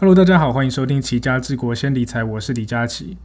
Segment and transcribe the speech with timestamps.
[0.00, 3.16] Hello，大家好，欢迎收听齐家治国先理财，我是李佳琦。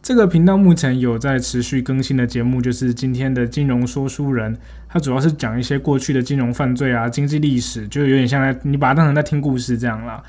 [0.00, 4.56] 这个频道目前有在持续更新的节目，就是今天的金融说书人，
[4.88, 10.22] 他主要是讲一些过去的金融犯罪啊、经济历史，就有点像在你把它当成在听故事这样啦。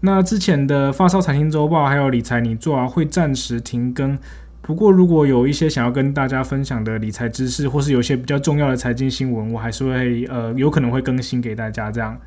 [0.00, 4.18] 那之前的发烧财经周报还有理财你做啊，会暂时停更。
[4.60, 12.20] 不过如果有一些想要跟大家分享的理财知识，或是有些比较重要的财经新闻，我还是会呃有可能会更新给大家这样。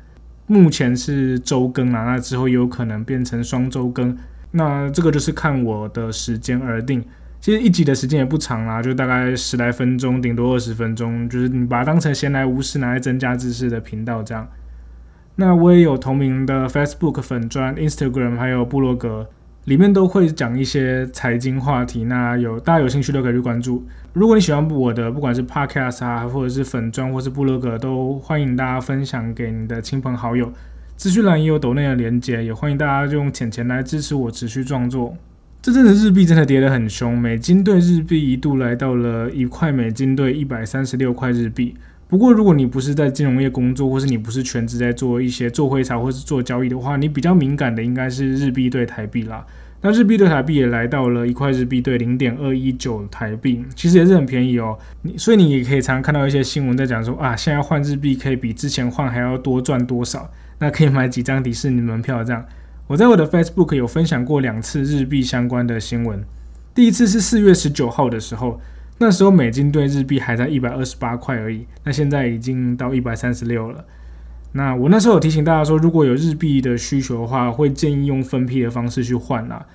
[0.46, 4.16] 目前是周更啊，那之后有可能变成双周更，
[4.50, 7.04] 那这个就是看我的时间而定。
[7.40, 14.48] 其实一集的时间也不长啦，就大概十来分钟，顶多二十分钟，就是你把它当成闲来无事拿来增加知识的频道这样。
[15.36, 19.28] 那我也有同名的 Facebook 粉砖、Instagram 还有部落格。
[19.64, 23.82] 里面都会讲一些财经话题，那有大家有兴趣都可以去关注。
[24.12, 30.52] 如果你喜欢我的，不管是 Podcast 啊，或者是粉砖，或是部落格，都欢迎大家分享给你的亲朋好友。
[30.96, 35.16] 资讯栏也有抖内的连接，也欢迎大家用钱钱来支持我持续创作。
[35.62, 41.74] 这阵子日币真的跌得很凶，美金兑日币一度来到了一块美金兑一百三十六块日币。
[42.06, 49.44] 不过，如果你不是在金融业工作，或是你不是全职在做一些做汇差或是做交易的话，你比较敏感的应该是日币对台币啦。
[49.80, 54.78] 那日币对台币也来到了一块日币兑零点二一九台币，其实也是很便宜哦。
[55.02, 62.44] 你所以你也可以常常看到一些新闻在讲说啊，现在换日币可以比之前换还要多赚多少，那可以买几张迪士尼门票这样。
[62.86, 66.22] 我在我的 Facebook 有分享过两次日币相关的新闻，
[66.74, 68.60] 第一次是四月十九号的时候。
[69.04, 73.84] 那时候美金兑日币还在一百二十八块而已，那现在已经到一百三十六了。
[74.52, 79.66] 那我那时候有提醒大家说，如果有日币的需求的话，会建议用分批的方式去换啦。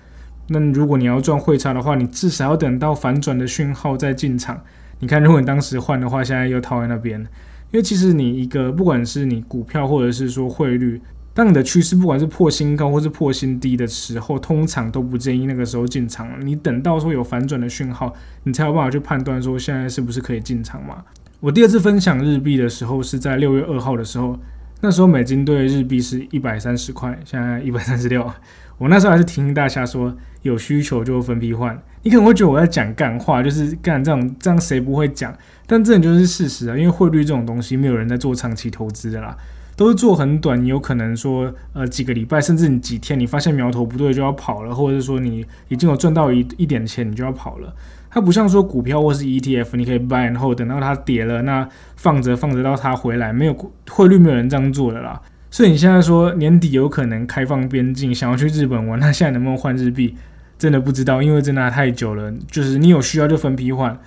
[0.47, 4.59] 那如果你要赚汇差的话，你至少要等到反转的讯号再进场。
[4.97, 10.99] 你看，如果你当时换的话，现在又套在那边，因为其实你一个不管是你股票或者是说汇率。
[11.39, 16.27] 当你的趋势不管是破新高或是破新低的时候，通常都不建议那个时候进场。
[16.45, 21.01] 你等到说有反转的讯号，你才有办法去判断说现在是不是可以进场嘛。
[21.39, 24.37] 我第二次分享日币的时候是在六月二号的时候，
[24.81, 28.29] 那时候美金兑日币是一百三十块，现在一百三十六。
[28.77, 31.81] 我那时候还是提醒大家说，有需求就分批换。
[32.03, 35.33] 你可能会觉得我在讲干话，就是干这种这样谁不会讲？
[35.65, 39.37] 但这就是事实啊，因为汇率这种东西，没有人在做长期投资的啦。
[39.79, 47.73] 都是做很短，你有可能说，呃，几个礼拜，甚至你几天，你发现苗头不对就要跑了，或者是说你已经有赚到一一点钱，你就要跑了。
[48.09, 53.55] 它不像说股票或是 ETF，你可以 buy，然后等到它跌了，那放着放着到它回来，没有
[53.89, 55.21] 汇率没有人这样做的啦。
[55.49, 60.13] 所以你现在说年底有可能开放边境，想要去日本玩，那现在能不能换日币，
[60.57, 62.29] 真的不知道，因为真的太久了。
[62.51, 63.97] 就是你有需要就分批换，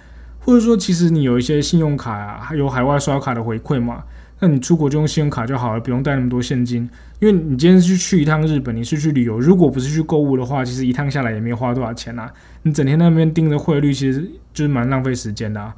[0.41, 4.05] 或者说其实你有一些信用卡啊，还有海外刷卡的回馈嘛。
[4.45, 6.91] 那你出国就用信用卡就好了，不用带那么多现金。
[7.21, 12.29] 因为你今天是去一趟日本，你是去旅游，如果不是去购物的话，其实一趟下来也没花多少钱呐。
[12.65, 15.73] 你整天那边盯着汇率，其实就是蛮浪费时间的。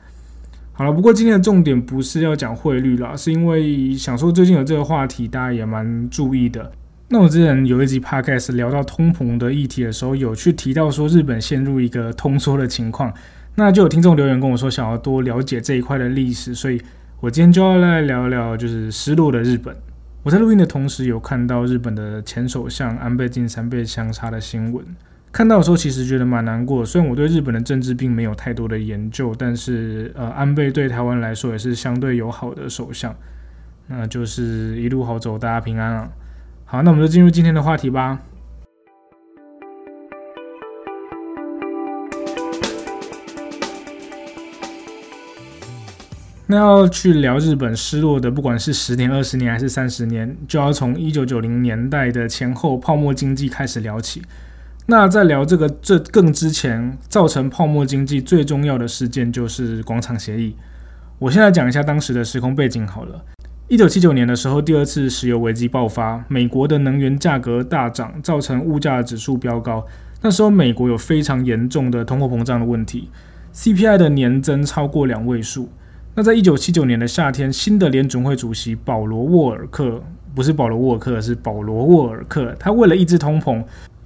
[0.73, 6.73] 好了，不过今天的重点不是要讲汇率啦，是因为想说最近有这个话题，大家也蛮注意的。
[7.09, 13.13] 那我之前有一集 podcast 聊到通膨的议题的时候，有去提到说日本陷入一个通缩的情况，
[13.57, 16.81] 那就有听众留言跟我说想要多了解这一块的历史，所以。
[17.25, 19.75] 我今天就要来聊聊，就是失落的日本。
[20.23, 24.85] 我在录音的同时，有看到日本的前首相安倍晋三被枪杀的新闻。
[25.33, 26.85] 看到的时候，其实觉得蛮难过。
[26.85, 33.17] 虽然我对日本的政治并没有太多的研究，但是呃，安倍对台湾来说也是相对友好的首相。
[33.87, 36.11] 那就是一路好走，大家平安啊！
[36.67, 38.21] 好，那我们就进入今天的话题吧。
[46.47, 54.21] 那要去聊日本失落的，不管是十年、二十年还是三十年，就要从一九九零年代的前后泡沫经济开始聊起。
[54.87, 60.55] 那在聊这个这更之前，造成泡沫经济最重要的事件就是广场协议。
[61.19, 63.25] 我现在讲一下当时的时空背景好了。
[63.69, 69.87] 一九七九年的时候，第二次石油危机爆发，美国的能源价格大涨，造成物价指数飙高。
[70.21, 73.09] 那时候美国有非常严重的通货膨胀的问题
[73.55, 75.71] ，CPI 的年增超过两位数。
[76.17, 80.01] 那在一九七九年的夏天，新的联准会主席保罗沃尔克，
[80.33, 82.55] 不是保罗沃尔克，是保罗沃尔克。
[82.57, 83.61] 他为了抑制通膨，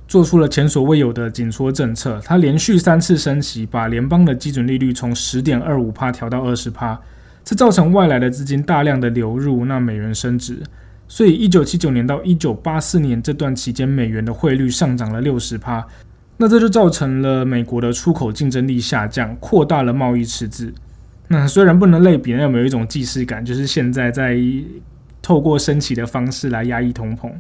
[0.07, 2.19] 做出了前所未有的紧缩政策。
[2.25, 6.99] 他连续三次升息，把联邦的基准利率从十点二五帕调到二十帕，
[7.45, 10.63] 这造成外来的资金大量的流入，那美元升值。
[11.09, 15.87] 所以一九七九年到一九八四年这段期间，美元的汇率上涨了六十帕。
[16.39, 20.73] 那这就造成了美国的出口竞争力下降，扩大了贸易赤字。
[21.29, 23.45] 那虽然不能类比，那有没有一种既视感？
[23.45, 24.37] 就是现在在
[25.21, 27.31] 透过升息的方式来压抑通膨。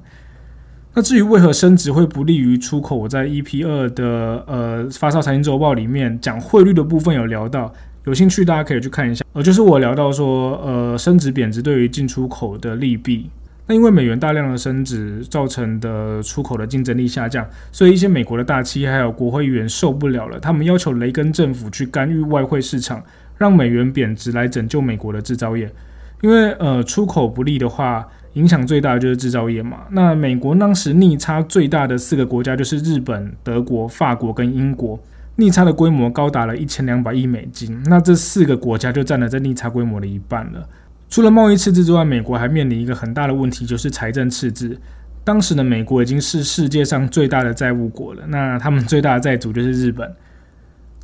[0.94, 7.72] 那至于为何升值会不利于出口，我在 EP 二的呃发烧财经周报里面讲汇率的部分有聊到，
[8.04, 9.24] 有兴趣大家可以去看一下。
[9.32, 13.30] 呃，就是我聊到说，呃，升值贬值对于进出口的利弊。
[13.66, 23.02] 那因为美元大量的升值造成的出口的竞争力下降，所以一些美国的大企业还有国会议员受不了了，他们要求雷根政府去干预外汇市场，
[23.38, 25.72] 让美元贬值来拯救美国的制造业。
[26.20, 29.78] 因为呃出口不利的话，影响最大的就是制造业嘛。
[29.90, 34.98] 那美国当时逆差最大的四个国家就是日本、德国、法国跟英国，
[35.36, 37.80] 逆差的规模高达了一千两百亿美金。
[37.86, 40.68] 那这四个国家就占了这逆差规模的一半了。
[41.08, 44.76] 除了贸易赤字之外，美国还面临一个很大的问题，就是财政赤字。
[45.22, 50.12] 当时的美国已经是世界上最大的债务国了，那他们最大的债主就是日本。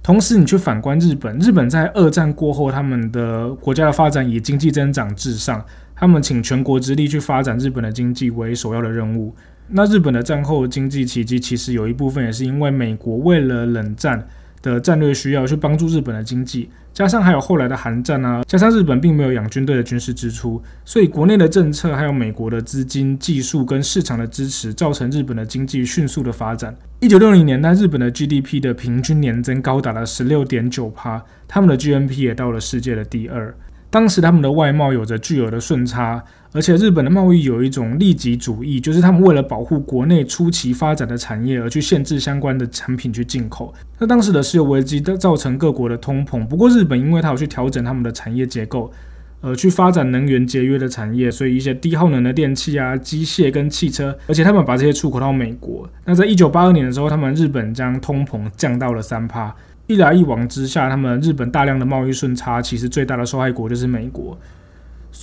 [0.05, 5.65] 同时，你去反观日本，日本在二战过后，他们的国家的发展以经济增长至上，
[5.97, 9.35] 他们请全国之力去发展日本的经济为首要的任务。
[9.67, 14.29] 那日本的战后经济奇迹，其实有一部分也是因为美国为了冷战。
[14.73, 26.75] 的战略需要去帮助日本的经济，加上还有后来的韩战啊，加上日本并没有养军队的军事支出，所以国内的政策还有美国的资金、技术跟市场的支持，造成日本的经济迅速的发展。
[27.01, 33.55] 一九六零年代，日本的 GDP 的平均年增高达了十六点九趴，他们的 GNP 也到了世界的第二。
[33.91, 36.21] 当时他们的外贸有着巨额的顺差，
[36.55, 43.75] 而且日本的贸易有一种利己主义，就是他们为了保护国内初期发展的产业而去限制相关的产品去进口。
[43.99, 48.89] 那当时的石油危机都造成各国的通膨，不过日本因为它有去调整他们的产业结构，
[49.41, 55.91] 呃，去发展能源节约的产业，所以一些低耗能的电器啊、机械跟汽车，而且他们把这些出口到美国。
[56.05, 59.53] 那在一九八二年的时候，他们日本将通膨降到了三帕。
[59.89, 64.39] 一来一往之下，他们日本大量的贸易顺差，其实最大的受害国就是美国。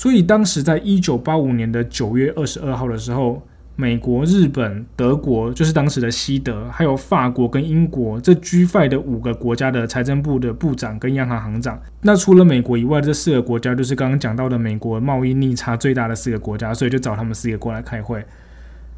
[0.02, 3.40] 所以当时在一九八五年的九月二十二号的时候，
[3.76, 18.26] 美国、日本、德国，就是当时的西德，还有法国跟英国这 G5 的五个国家的财政部的部长跟央行行长，那除了美国以外，这四个国家就是刚刚讲到的美国贸易逆差最大的四个国家，所以就找他们四个过来开会。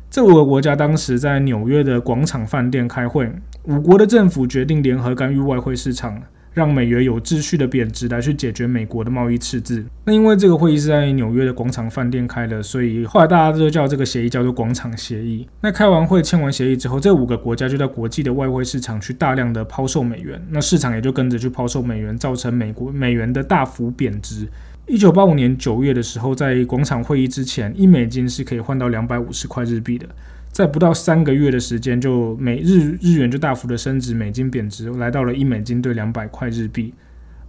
[0.09, 3.29] 这五个国家当时在纽约的广场饭店开会，
[3.63, 6.23] 五国的政府决定联合干预外汇市场，
[6.53, 9.83] 让美元有秩序的贬值，来去解决美国的贸易赤字。
[10.05, 15.47] 那因为这个会议是在纽约的广场饭店开的，所以后来大家都叫这个协议叫做广场协议。
[15.61, 24.47] 那开完会签完协议之后，这五个国家就在国际的外汇市场去大量的抛售美元，那市场也就跟着去抛售美元，造成美国美元的大幅贬值。
[24.85, 30.05] 一九八五年九月的时候，在广场会议之前，一美金是可以换到两百五十块日币的。
[30.53, 36.93] 在不到三个月的时间，就美日日元就大幅的升值，美金贬值，来到了一美金兑两百块日币。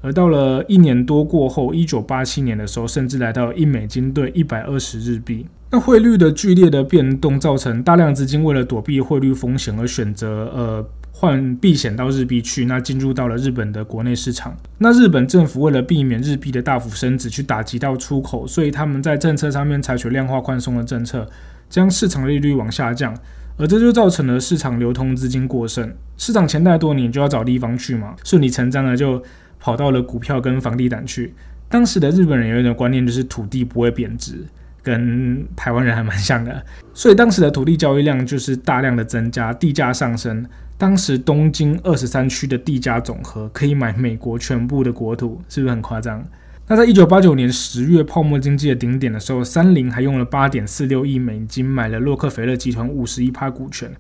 [0.01, 5.47] 而到了一年多过后，一九八七年的时候，甚至来到一美金兑一百二十日币。
[5.71, 10.85] 那汇率的剧烈的变动，造成大量资金为了躲避汇率风险而选择呃。
[11.17, 14.53] 换避险到日币去，那进入到了日本的国内市场。
[14.79, 21.31] 那日本政府为了避免日币的大幅升值，去打击到出口，所以他们在政策上面采取量化宽松的政策，
[21.75, 23.13] 将市场利率往下降，
[23.57, 29.21] 而这就造成了市场流通资金过剩，市场钱太多，你就要找地方去嘛，顺理成章的就
[29.59, 31.35] 跑到了股票跟房地产去。
[31.69, 34.45] 当时的日本人有一种观念，就是土地不会贬值，
[34.85, 40.47] 跟台湾人还蛮像的，所以当时的土地交易量就是大量的增加，地价上升。
[40.79, 46.25] 当时东京二十三区的地价总和可以买美国全部的国土，是不是很夸张？
[46.67, 53.93] 那在一九八九年十月泡沫经济的顶点的时候，三菱还用了八点四六亿美金买了洛克菲勒集团五十一趴股权。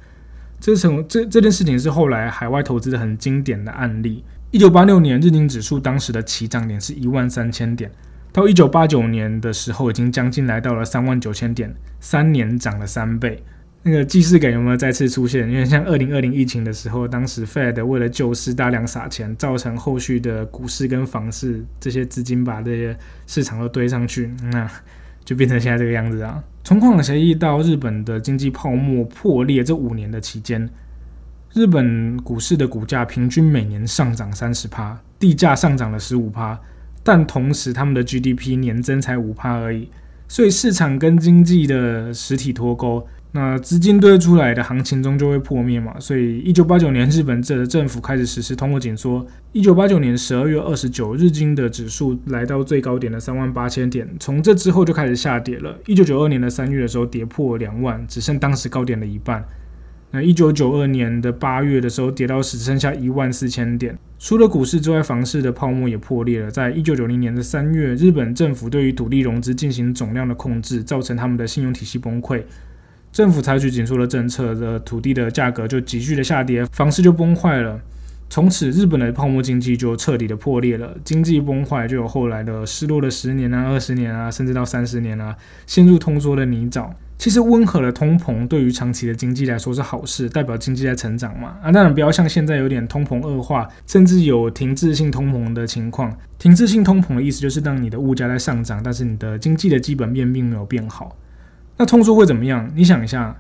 [0.58, 4.24] 这成这这件事情是后来海外投资的很经典的案例。
[4.50, 7.90] 一九八六年日经指数当时的起涨点是一万三千点，
[8.32, 13.42] 到一九八九年的时候已经将近来到了三万九千点，三年涨了三倍。
[13.86, 15.46] 那个既视感有没有再次出现？
[15.46, 24.66] 因为像二零二零疫情的时候，当时 Fed 为了救市大量撒钱，造成后续的股市跟房市这些资金把这些市场都堆上去，那
[25.22, 26.42] 就变成现在这个样子啊。
[26.64, 30.66] 从矿场协议到日本的经济泡沫破裂这五年的期间，
[31.52, 36.58] 日本股市的股价平均每年上涨三十趴，地价上涨了十五趴，
[37.02, 39.90] 但同时他们的 GDP 年增才五趴而已，
[40.26, 43.06] 所以市场跟经济的实体脱钩。
[43.36, 49.26] 那资金堆出来的行情中就会破灭嘛，所以一九八九年日本这的政府开始实施通货紧缩。
[49.50, 55.76] 一九八九年十二月二十九日，经的指数来到最高点的三万八千点，从这之后就开始下跌了。
[55.86, 59.44] 一九九二年的三月的时候，跌破两万，只剩当时高点的一半。
[60.12, 63.98] 那一九九二年的八月的时候，跌到只剩下一万四千点。
[64.16, 66.48] 除了股市之外，房市的泡沫也破裂了。
[66.52, 72.44] 在一九九零年的三月，日本政府对于土地融资进行总量的控制，造成他们的信用体系崩溃。
[73.14, 77.80] 政府采取紧缩的政策的土地的价格就急剧的下跌，房市就崩坏了。
[78.28, 86.90] 从此，日本的泡沫经济就彻底的破裂了，经济崩坏，就有后来的失落的十年啊、二十年啊，甚至到三十年啊，陷入通缩的泥沼。
[87.16, 91.56] 其实，温和的通膨对于长期的经济来说是好事，代表经济在成长嘛。
[91.62, 96.12] 啊，当然不要像现在有点通膨恶化，甚至有停滞性通膨的情况。
[96.36, 101.16] 停滞性通膨的意思就是让你的物价在上涨，但是你的经济的基本面并没有变好。
[101.76, 102.70] 那通缩会怎么样？
[102.74, 103.36] 你想一下，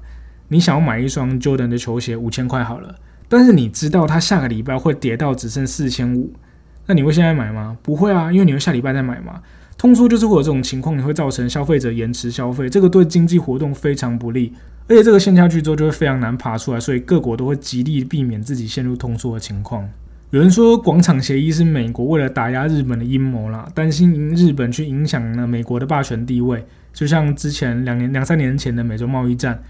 [0.48, 2.94] 你想要买一双 Jordan 的球鞋，五千块好了。
[3.28, 6.32] 但是你知道它下个礼拜会跌到只剩四千五，
[6.86, 7.76] 那你会现在买吗？
[7.82, 9.40] 不会啊，因为你会下礼拜再买嘛。
[9.76, 14.52] 通缩就是会有这种情况，你会造成消费者延迟消费，这个对经济活动非常不利，
[14.88, 19.88] 而且这个陷下去之后就会非常难爬出来，所以各国都会极力避免自己陷入通缩的情况。
[20.30, 26.64] 有人说广场协议是美国为了打压日本的阴谋啦，担心日本去影响了美国的霸权地位，
[26.94, 29.62] 就像之前两年两三年前的美洲贸易战。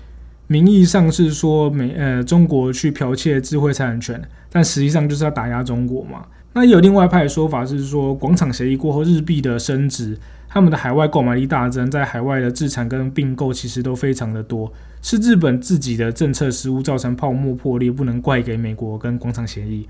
[0.47, 6.27] 名义上是说美呃中国去剽窃智慧财产权，但实际上就是要打压中国嘛。
[6.53, 19.89] 那也有另外派的说法是说，广场协议过后日币的升值，他们的海外购买力大增，在海外的资产跟并购其实都非常的多，是日本自己的政策失误造成泡沫破裂，不能怪给美国跟广场协议。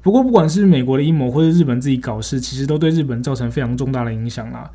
[0.00, 4.70] 不过不管是美国的阴谋或是日本自己搞事，其实都对日本造成非常重大的影响啦。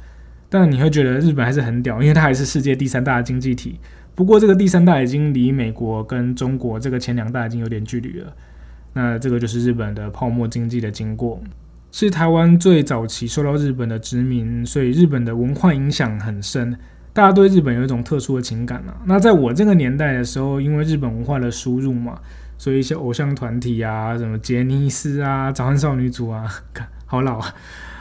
[0.50, 3.80] 但你会觉得日本还是很屌，因为它还是世界第三大经济体。
[4.16, 8.34] 不过，这个第三大已经离美国跟中国这个前两大已经有点距离了。
[8.94, 11.40] 那这个就是日本的泡沫经济的经过，
[11.92, 16.76] 是台湾最早期受到日本的殖民，所以日本的文化影响很深，
[17.14, 18.98] 大家对日本有一种特殊的情感啊。
[19.06, 22.20] 那在我这个年代的时候，因为日本文化的输入嘛，
[22.58, 26.50] 所以一些偶像团体啊，什么杰尼斯啊、早安少女组啊，
[27.06, 27.54] 好老啊。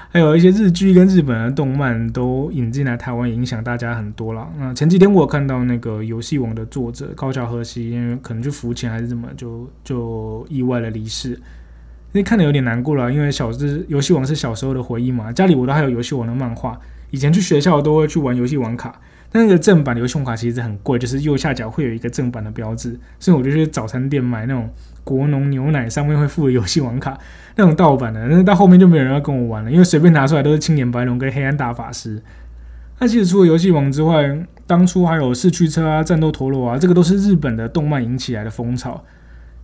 [0.09, 4.49] 还有一些日剧跟日本的动漫都引进来台湾，影响大家很多了。
[4.59, 11.39] 那前几天我看到那个游戏王的作者高桥和希，因为可能去浮潜还是怎么，就就意外的离世，因
[12.15, 13.13] 为看的有点难过了。
[13.13, 18.99] 因为小是游戏王是小时候的回忆嘛，家里我都还有游戏王的漫画，以前去学校都会去玩游戏王卡。
[19.31, 24.71] 但那个正版的游戏王卡其实很贵，就是右下角会有一个正版的标志，所以我就去早餐店买那种
[25.07, 27.17] 国农牛奶上面会附的游戏王卡。
[27.55, 32.21] 那种盗版的，但是到后面就没有人要跟我玩了，因为随便拿出来都是青年白龙跟黑暗大法师。
[32.99, 39.03] 那其实除了游戏王之外，当初还有四驱车啊、战斗陀螺啊，这个都是日本的动漫引起来的风潮。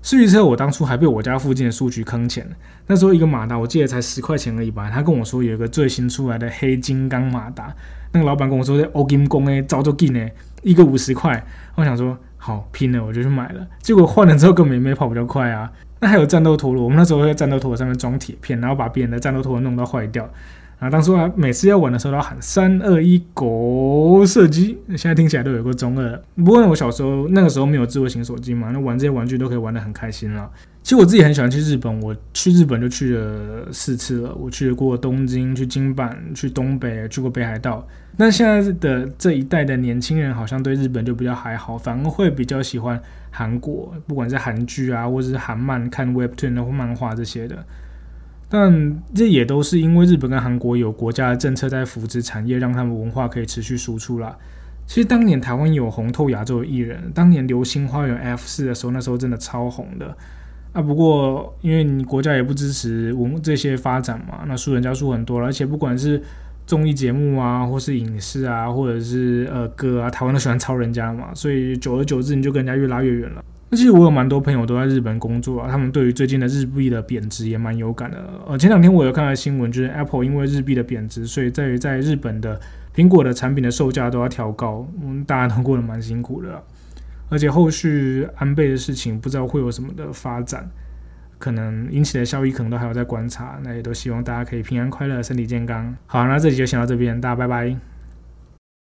[0.01, 2.47] 四驱车我当初还被我家附近的数据坑钱，
[2.87, 4.91] 那时候一个马达我记得才十块钱而已吧。
[4.91, 7.75] 他跟我说有一个最新出来的黑金刚马达，
[8.13, 10.33] 那个老板跟我说在欧金工诶，早就进诶，
[10.63, 11.45] 一个五十块。
[11.75, 13.65] 我想说好拼了，我就去买了。
[13.81, 15.71] 结果换了之后根本没跑比较快啊。
[16.01, 20.29] 那还有战斗陀螺，我们那时候会在战斗陀螺上面装铁片，然后把别人的战斗陀螺弄到坏掉。
[20.81, 26.21] 然后当时啊，每次要玩的时候都要喊三二一狗射击，现在听起来都有个中二。
[26.35, 30.51] 不过我小时候那个时候没有智慧型手机嘛，那玩这些玩具都可以玩得很开心了。
[30.83, 34.35] 其实我自己很喜欢去日本，我去日本就去了四次了。
[34.35, 37.87] 我去过东京，去京阪，去东北，去过北海道。
[38.17, 47.65] 那现在的这一代的年轻人好像对日本就比较还好，反而会比较喜欢韩国，不管是韩剧啊，或者是韩漫、看 Webtoon 或漫画这些的。
[48.49, 54.37] 但这也都是因为日本跟韩国有国家的政策在扶持产业，让他们文化可以持续输出啦。
[54.87, 60.15] 其实当年台湾有红透亚洲的艺人，当年《流星花园 F 四》的时候，那时候真的超红的。
[60.73, 65.47] 啊，不过因为你国家也不支持文这些发展嘛，那输人家输很多了。
[65.47, 66.23] 而且不管是
[66.67, 73.45] 综艺节目啊，或是影视啊，或者是呃歌啊，台湾都喜欢抄人家嘛，所以久而久之你就跟人家越拉越远了。
[73.69, 78.19] 那其实我有蛮多朋友都在日本工作啊，他们对于最近的日币的贬值也蛮有感的。
[78.47, 82.61] 呃，前两天我有看到新闻，就是 Apple 因为日币的贬值，所以在于在日本的
[82.95, 86.63] 苹果的产品的售价都要调高，嗯，大家都过得蛮辛苦的。
[87.33, 90.71] 而且后续安倍的事情不知道会有什么的发展，
[91.39, 93.59] 可能引起的效益可能都还要在观察。
[93.65, 95.97] 那也都希望大家可以平安快乐、身体健康。
[96.05, 97.92] 好，那这集就先到这边，大家拜拜。